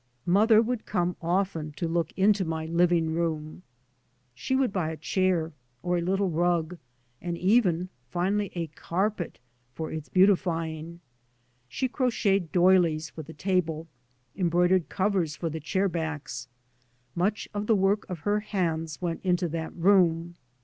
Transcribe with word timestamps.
Mother 0.25 0.63
would 0.63 0.87
come 0.87 1.15
often 1.21 1.73
to 1.73 1.87
look 1.87 2.11
into 2.17 2.43
my 2.43 2.65
living 2.65 3.13
room. 3.13 3.61
She 4.33 4.55
would 4.55 4.73
buy 4.73 4.89
a 4.89 4.97
chair 4.97 5.51
or 5.83 5.95
a 5.99 6.01
little 6.01 6.31
rug 6.31 6.79
and 7.21 7.37
even 7.37 7.89
finally 8.09 8.51
a 8.55 8.65
carpet, 8.65 9.37
for 9.75 9.91
its 9.91 10.09
beautifying. 10.09 11.01
She 11.69 11.87
crotcheted 11.87 12.51
doilies 12.51 13.11
for 13.11 13.21
the 13.21 13.33
table, 13.33 13.87
embroidered 14.35 14.89
covers 14.89 15.35
for 15.35 15.51
the 15.51 15.59
chair 15.59 15.87
backs; 15.87 16.47
much 17.13 17.47
of 17.53 17.67
the 17.67 17.75
work 17.75 18.09
of 18.09 18.21
her 18.21 18.39
hands 18.39 18.99
went 19.03 19.21
into 19.23 19.47
that 19.49 19.71
room. 19.75 20.33